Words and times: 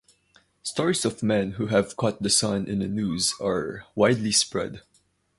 Stories 0.63 1.05
of 1.05 1.21
men 1.21 1.51
who 1.51 1.67
have 1.67 1.95
caught 1.95 2.23
the 2.23 2.29
sun 2.31 2.65
in 2.67 2.81
a 2.81 2.87
noose 2.87 3.39
are 3.39 3.85
widely 3.93 4.31
spread. 4.31 4.81